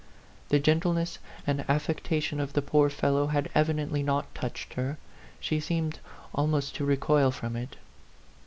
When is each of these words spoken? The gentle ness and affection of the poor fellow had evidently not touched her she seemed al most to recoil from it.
The 0.49 0.57
gentle 0.57 0.93
ness 0.93 1.19
and 1.45 1.63
affection 1.67 2.39
of 2.39 2.53
the 2.53 2.63
poor 2.63 2.89
fellow 2.89 3.27
had 3.27 3.51
evidently 3.53 4.01
not 4.01 4.33
touched 4.33 4.73
her 4.73 4.97
she 5.39 5.59
seemed 5.59 5.99
al 6.35 6.47
most 6.47 6.73
to 6.77 6.85
recoil 6.85 7.29
from 7.29 7.55
it. 7.55 7.75